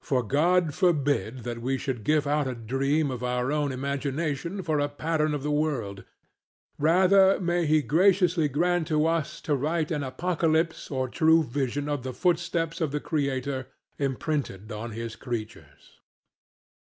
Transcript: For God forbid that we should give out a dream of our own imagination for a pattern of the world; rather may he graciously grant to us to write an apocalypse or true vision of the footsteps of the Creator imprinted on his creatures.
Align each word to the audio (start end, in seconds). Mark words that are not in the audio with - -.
For 0.00 0.22
God 0.22 0.72
forbid 0.72 1.40
that 1.40 1.60
we 1.60 1.76
should 1.76 2.02
give 2.02 2.26
out 2.26 2.48
a 2.48 2.54
dream 2.54 3.10
of 3.10 3.22
our 3.22 3.52
own 3.52 3.70
imagination 3.70 4.62
for 4.62 4.80
a 4.80 4.88
pattern 4.88 5.34
of 5.34 5.42
the 5.42 5.50
world; 5.50 6.04
rather 6.78 7.38
may 7.38 7.66
he 7.66 7.82
graciously 7.82 8.48
grant 8.48 8.86
to 8.88 9.04
us 9.04 9.42
to 9.42 9.54
write 9.54 9.90
an 9.90 10.02
apocalypse 10.02 10.90
or 10.90 11.06
true 11.06 11.42
vision 11.44 11.86
of 11.86 12.02
the 12.02 12.14
footsteps 12.14 12.80
of 12.80 12.92
the 12.92 13.00
Creator 13.00 13.66
imprinted 13.98 14.72
on 14.72 14.92
his 14.92 15.16
creatures. 15.16 16.00